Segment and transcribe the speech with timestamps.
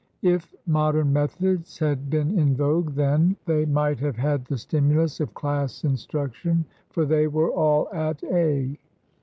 [0.23, 5.35] If modern methods had been in vogue then, they might have had the stimulus of
[5.35, 8.79] class instruc tion, for they were all at" A."